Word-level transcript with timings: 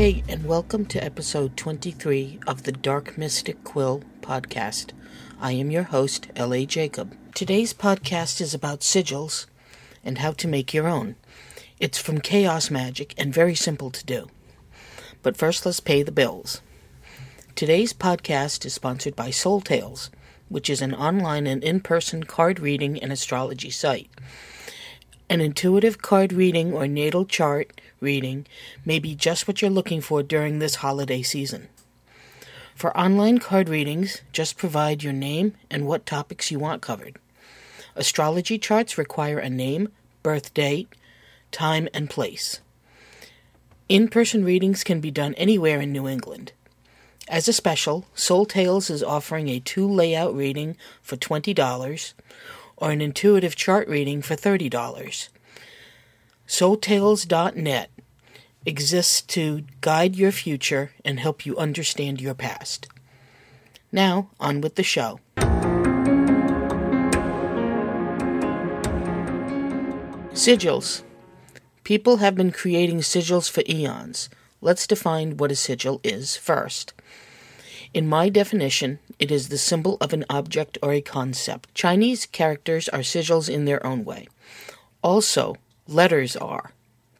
Hey, 0.00 0.24
and 0.30 0.46
welcome 0.46 0.86
to 0.86 1.04
episode 1.04 1.58
23 1.58 2.40
of 2.46 2.62
the 2.62 2.72
Dark 2.72 3.18
Mystic 3.18 3.62
Quill 3.64 4.02
podcast. 4.22 4.92
I 5.38 5.52
am 5.52 5.70
your 5.70 5.82
host, 5.82 6.28
L.A. 6.34 6.64
Jacob. 6.64 7.14
Today's 7.34 7.74
podcast 7.74 8.40
is 8.40 8.54
about 8.54 8.80
sigils 8.80 9.44
and 10.02 10.16
how 10.16 10.32
to 10.32 10.48
make 10.48 10.72
your 10.72 10.88
own. 10.88 11.16
It's 11.78 11.98
from 11.98 12.22
Chaos 12.22 12.70
Magic 12.70 13.12
and 13.18 13.34
very 13.34 13.54
simple 13.54 13.90
to 13.90 14.02
do. 14.06 14.28
But 15.22 15.36
first, 15.36 15.66
let's 15.66 15.80
pay 15.80 16.02
the 16.02 16.10
bills. 16.10 16.62
Today's 17.54 17.92
podcast 17.92 18.64
is 18.64 18.72
sponsored 18.72 19.14
by 19.14 19.28
Soul 19.28 19.60
Tales, 19.60 20.08
which 20.48 20.70
is 20.70 20.80
an 20.80 20.94
online 20.94 21.46
and 21.46 21.62
in 21.62 21.80
person 21.80 22.24
card 22.24 22.58
reading 22.58 22.98
and 23.02 23.12
astrology 23.12 23.68
site. 23.68 24.08
An 25.30 25.40
intuitive 25.40 26.02
card 26.02 26.32
reading 26.32 26.72
or 26.72 26.88
natal 26.88 27.24
chart 27.24 27.80
reading 28.00 28.48
may 28.84 28.98
be 28.98 29.14
just 29.14 29.46
what 29.46 29.62
you're 29.62 29.70
looking 29.70 30.00
for 30.00 30.24
during 30.24 30.58
this 30.58 30.74
holiday 30.74 31.22
season. 31.22 31.68
For 32.74 32.96
online 32.98 33.38
card 33.38 33.68
readings, 33.68 34.22
just 34.32 34.56
provide 34.56 35.04
your 35.04 35.12
name 35.12 35.54
and 35.70 35.86
what 35.86 36.04
topics 36.04 36.50
you 36.50 36.58
want 36.58 36.82
covered. 36.82 37.16
Astrology 37.94 38.58
charts 38.58 38.98
require 38.98 39.38
a 39.38 39.48
name, 39.48 39.90
birth 40.24 40.52
date, 40.52 40.88
time, 41.52 41.88
and 41.94 42.10
place. 42.10 42.58
In 43.88 44.08
person 44.08 44.44
readings 44.44 44.82
can 44.82 45.00
be 45.00 45.12
done 45.12 45.34
anywhere 45.34 45.80
in 45.80 45.92
New 45.92 46.08
England. 46.08 46.50
As 47.28 47.46
a 47.46 47.52
special, 47.52 48.04
Soul 48.16 48.46
Tales 48.46 48.90
is 48.90 49.04
offering 49.04 49.48
a 49.48 49.60
two 49.60 49.88
layout 49.88 50.34
reading 50.34 50.76
for 51.00 51.16
$20 51.16 52.14
or 52.80 52.90
an 52.90 53.00
intuitive 53.00 53.54
chart 53.54 53.86
reading 53.86 54.22
for 54.22 54.34
$30. 54.34 55.28
SoulTales.net 56.48 57.90
exists 58.66 59.20
to 59.22 59.64
guide 59.80 60.16
your 60.16 60.32
future 60.32 60.92
and 61.04 61.20
help 61.20 61.46
you 61.46 61.56
understand 61.56 62.20
your 62.20 62.34
past. 62.34 62.88
Now, 63.92 64.30
on 64.40 64.60
with 64.60 64.74
the 64.74 64.82
show. 64.82 65.20
Sigils. 70.32 71.02
People 71.84 72.18
have 72.18 72.34
been 72.34 72.52
creating 72.52 73.00
sigils 73.00 73.50
for 73.50 73.62
eons. 73.68 74.28
Let's 74.60 74.86
define 74.86 75.36
what 75.36 75.50
a 75.50 75.56
sigil 75.56 76.00
is 76.04 76.36
first. 76.36 76.94
In 77.92 78.08
my 78.08 78.28
definition, 78.28 79.00
it 79.18 79.32
is 79.32 79.48
the 79.48 79.58
symbol 79.58 79.96
of 80.00 80.12
an 80.12 80.24
object 80.30 80.78
or 80.80 80.92
a 80.92 81.00
concept. 81.00 81.74
Chinese 81.74 82.24
characters 82.24 82.88
are 82.88 83.00
sigils 83.00 83.52
in 83.52 83.64
their 83.64 83.84
own 83.84 84.04
way. 84.04 84.28
Also, 85.02 85.56
letters 85.88 86.36
are. 86.36 86.70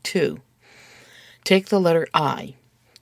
2. 0.05 0.41
Take 1.43 1.69
the 1.69 1.81
letter 1.81 2.07
I. 2.15 2.55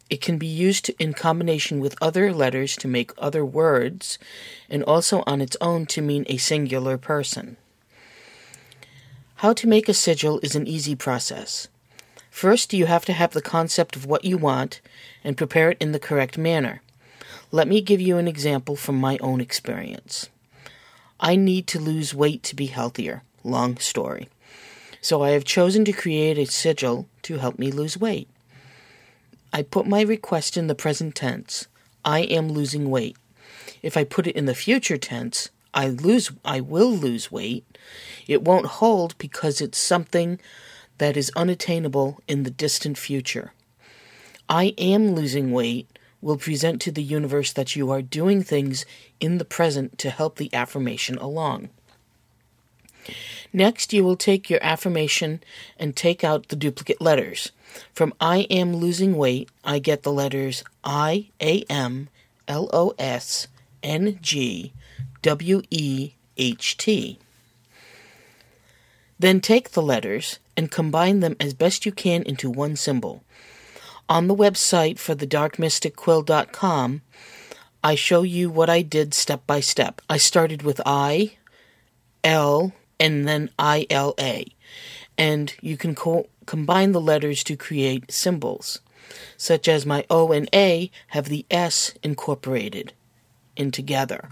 It 0.09 0.23
can 0.23 0.39
be 0.39 0.47
used 0.47 0.91
in 0.99 1.13
combination 1.13 1.81
with 1.81 1.95
other 2.01 2.33
letters 2.33 2.75
to 2.77 2.89
make 2.89 3.13
other 3.19 3.45
words, 3.45 4.19
and 4.71 4.83
also 4.83 5.23
on 5.27 5.43
its 5.43 5.57
own 5.61 5.85
to 5.87 6.01
mean 6.01 6.25
a 6.27 6.39
singular 6.39 6.97
person. 6.97 7.59
How 9.37 9.53
to 9.53 9.69
make 9.69 9.91
a 9.91 9.95
sigil 9.95 10.41
is 10.43 10.57
an 10.57 10.67
easy 10.67 10.95
process. 10.95 11.69
First, 12.31 12.73
you 12.73 12.87
have 12.87 13.05
to 13.05 13.13
have 13.13 13.33
the 13.33 13.43
concept 13.43 13.95
of 13.95 14.07
what 14.07 14.25
you 14.25 14.39
want 14.39 14.81
and 15.23 15.37
prepare 15.37 15.71
it 15.73 15.79
in 15.81 15.93
the 15.93 15.99
correct 15.99 16.39
manner. 16.39 16.81
Let 17.51 17.67
me 17.67 17.81
give 17.81 18.01
you 18.01 18.19
an 18.19 18.29
example 18.29 18.77
from 18.77 18.97
my 18.97 19.17
own 19.23 19.41
experience. 19.41 20.29
I 21.19 21.35
need 21.35 21.67
to 21.69 21.81
lose 21.81 22.15
weight 22.15 22.43
to 22.45 22.55
be 22.55 22.67
healthier. 22.67 23.23
Long 23.43 23.79
story. 23.79 24.29
So 25.01 25.23
I 25.23 25.31
have 25.31 25.45
chosen 25.45 25.85
to 25.87 25.93
create 25.93 26.37
a 26.37 26.45
sigil 26.45 27.09
to 27.23 27.39
help 27.39 27.59
me 27.59 27.71
lose 27.71 27.97
weight. 27.97 28.29
I 29.51 29.63
put 29.63 29.87
my 29.87 30.03
request 30.03 30.59
in 30.59 30.67
the 30.67 30.75
present 30.75 31.15
tense. 31.15 31.69
I 32.05 32.21
am 32.21 32.51
losing 32.51 32.91
weight. 32.91 33.17
If 33.81 33.97
I 33.97 34.05
put 34.05 34.27
it 34.27 34.37
in 34.37 34.45
the 34.45 34.55
future 34.55 34.99
tense, 34.99 35.49
I 35.73 35.89
lose 35.89 36.31
I 36.45 36.61
will 36.61 36.91
lose 36.91 37.33
weight. 37.33 37.65
It 38.27 38.43
won't 38.43 38.67
hold 38.67 39.17
because 39.17 39.63
it's 39.63 39.79
something 39.79 40.39
that 40.99 41.17
is 41.17 41.33
unattainable 41.35 42.21
in 42.29 42.43
the 42.43 42.51
distant 42.51 42.99
future. 42.99 43.53
I 44.51 44.75
am 44.77 45.15
losing 45.15 45.51
weight 45.53 45.98
will 46.21 46.37
present 46.37 46.81
to 46.83 46.93
the 46.93 47.03
universe 47.03 47.53
that 47.53 47.77
you 47.77 47.91
are 47.91 48.03
doing 48.03 48.43
things 48.43 48.85
in 49.21 49.39
the 49.39 49.45
present 49.45 49.99
to 49.99 50.11
help 50.11 50.37
the 50.37 50.53
affirmation 50.53 51.17
along. 51.19 51.69
Next, 53.53 53.93
you 53.93 54.05
will 54.05 54.17
take 54.17 54.51
your 54.51 54.63
affirmation 54.63 55.43
and 55.79 55.97
take 55.97 56.23
out 56.23 56.49
the 56.49 56.57
duplicate 56.57 57.01
letters. 57.01 57.53
From 57.95 58.13
I 58.21 58.41
am 58.51 58.77
losing 58.77 59.17
weight, 59.17 59.49
I 59.65 59.79
get 59.79 60.03
the 60.03 60.13
letters 60.13 60.65
I 60.85 61.29
A 61.41 61.63
M 61.71 62.09
L 62.47 62.69
O 62.73 62.95
S 62.99 63.49
N 63.83 64.19
G 64.21 64.73
W 65.23 65.63
E 65.71 66.13
H 66.37 66.77
T. 66.77 67.19
Then 69.19 69.41
take 69.41 69.71
the 69.71 69.83
letters 69.83 70.39
and 70.57 70.71
combine 70.71 71.21
them 71.21 71.37
as 71.41 71.55
best 71.55 71.87
you 71.87 71.93
can 71.93 72.23
into 72.23 72.51
one 72.51 72.77
symbol. 72.77 73.25
On 74.09 74.27
the 74.27 74.35
website 74.35 74.99
for 74.99 75.15
the 75.15 75.27
darkmysticquill.com, 75.27 77.03
I 77.85 77.95
show 77.95 78.23
you 78.23 78.49
what 78.49 78.71
I 78.71 78.81
did 78.81 79.13
step 79.13 79.47
by 79.47 79.61
step. 79.61 80.01
I 80.09 80.17
started 80.17 80.63
with 80.63 80.81
I, 80.87 81.37
L, 82.25 82.73
and 82.99 83.29
then 83.29 83.51
ILA. 83.61 84.45
And 85.19 85.55
you 85.61 85.77
can 85.77 85.95
co- 85.95 86.29
combine 86.47 86.93
the 86.93 87.03
letters 87.03 87.45
to 87.45 87.57
create 87.57 88.11
symbols, 88.11 88.81
such 89.37 89.69
as 89.69 89.85
my 89.85 90.07
O 90.09 90.33
and 90.33 90.49
A 90.55 90.91
have 91.09 91.27
the 91.27 91.45
S 91.51 91.93
incorporated 92.03 92.95
in 93.57 93.71
together. 93.71 94.31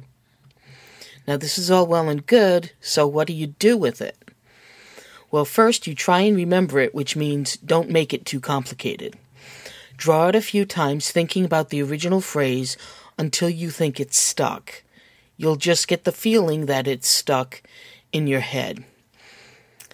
Now, 1.28 1.37
this 1.37 1.58
is 1.58 1.70
all 1.70 1.87
well 1.87 2.08
and 2.08 2.25
good, 2.25 2.72
so 2.81 3.06
what 3.06 3.26
do 3.26 3.34
you 3.34 3.48
do 3.48 3.76
with 3.76 4.00
it? 4.00 4.16
Well, 5.31 5.44
first 5.44 5.87
you 5.87 5.94
try 5.94 6.20
and 6.20 6.34
remember 6.34 6.78
it, 6.78 6.94
which 6.94 7.14
means 7.14 7.58
don't 7.58 7.91
make 7.91 8.14
it 8.14 8.25
too 8.25 8.41
complicated. 8.41 9.19
Draw 9.96 10.28
it 10.28 10.34
a 10.34 10.42
few 10.42 10.64
times, 10.64 11.10
thinking 11.10 11.44
about 11.44 11.70
the 11.70 11.82
original 11.82 12.20
phrase 12.20 12.76
until 13.18 13.48
you 13.48 13.70
think 13.70 13.98
it's 13.98 14.18
stuck. 14.18 14.82
You'll 15.36 15.56
just 15.56 15.88
get 15.88 16.04
the 16.04 16.12
feeling 16.12 16.66
that 16.66 16.86
it's 16.86 17.08
stuck 17.08 17.62
in 18.12 18.26
your 18.26 18.40
head. 18.40 18.84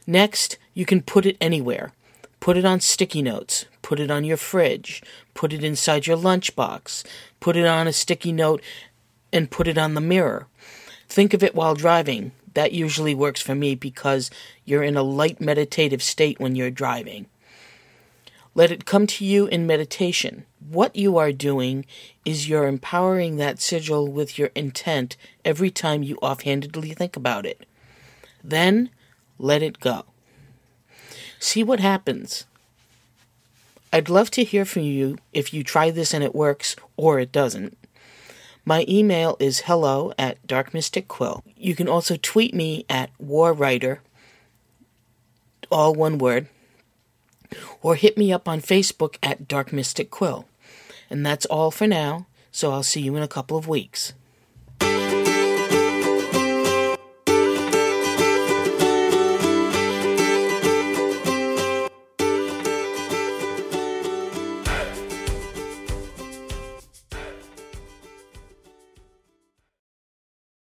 Next, 0.07 0.59
you 0.75 0.85
can 0.85 1.03
put 1.03 1.27
it 1.27 1.37
anywhere. 1.41 1.93
Put 2.41 2.57
it 2.57 2.65
on 2.65 2.81
sticky 2.81 3.23
notes. 3.23 3.67
Put 3.83 4.01
it 4.01 4.11
on 4.11 4.25
your 4.25 4.37
fridge. 4.37 5.03
Put 5.35 5.53
it 5.53 5.63
inside 5.63 6.07
your 6.07 6.17
lunchbox. 6.17 7.05
Put 7.39 7.57
it 7.57 7.67
on 7.67 7.87
a 7.87 7.93
sticky 7.93 8.33
note 8.33 8.63
and 9.33 9.51
put 9.51 9.69
it 9.69 9.79
on 9.79 9.95
the 9.95 10.01
mirror. 10.01 10.47
Think 11.09 11.35
of 11.35 11.43
it 11.43 11.55
while 11.55 11.75
driving. 11.75 12.33
That 12.55 12.73
usually 12.73 13.15
works 13.15 13.41
for 13.41 13.55
me 13.55 13.75
because 13.75 14.31
you're 14.65 14.83
in 14.83 14.97
a 14.97 15.03
light 15.03 15.41
meditative 15.41 16.03
state 16.03 16.41
when 16.41 16.57
you're 16.57 16.71
driving. 16.71 17.27
Let 18.55 18.71
it 18.71 18.85
come 18.85 19.07
to 19.07 19.25
you 19.25 19.47
in 19.47 19.67
meditation. 19.67 20.45
What 20.69 20.95
you 20.95 21.17
are 21.17 21.33
doing 21.33 21.87
is 22.25 22.49
you're 22.49 22.67
empowering 22.67 23.37
that 23.37 23.61
sigil 23.61 24.09
with 24.09 24.39
your 24.39 24.51
intent 24.55 25.17
every 25.45 25.71
time 25.71 26.03
you 26.03 26.17
offhandedly 26.17 26.93
think 26.93 27.17
about 27.17 27.47
it. 27.47 27.67
Then 28.45 28.91
let 29.39 29.63
it 29.63 29.81
go. 29.81 30.05
See 31.39 31.63
what 31.65 31.81
happens. 31.81 32.45
I'd 33.93 34.09
love 34.09 34.31
to 34.33 34.45
hear 34.45 34.65
from 34.65 34.83
you 34.83 35.19
if 35.33 35.53
you 35.53 35.65
try 35.65 35.91
this 35.91 36.15
and 36.15 36.23
it 36.23 36.35
works 36.35 36.77
or 36.97 37.19
it 37.19 37.33
doesn't. 37.33 37.77
My 38.65 38.85
email 38.89 39.37
is 39.41 39.61
hello 39.61 40.13
at 40.19 40.47
darkmysticquill. 40.47 41.43
You 41.57 41.75
can 41.75 41.89
also 41.89 42.17
tweet 42.17 42.55
me 42.55 42.87
at 42.89 43.11
warwriter, 43.19 43.99
all 45.71 45.95
one 45.95 46.19
word, 46.19 46.49
or 47.83 47.97
hit 47.97 48.17
me 48.17 48.33
up 48.33 48.49
on 48.49 48.61
Facebook 48.61 49.17
at 49.23 49.49
Dark 49.49 49.73
Mystic 49.73 50.11
Quill. 50.11 50.47
And 51.11 51.25
that's 51.25 51.47
all 51.47 51.71
for 51.71 51.87
now, 51.87 52.27
so 52.51 52.73
I'll 52.73 52.83
see 52.83 53.01
you 53.01 53.17
in 53.17 53.23
a 53.23 53.29
couple 53.29 53.57
of 53.57 53.69
weeks. 53.69 54.15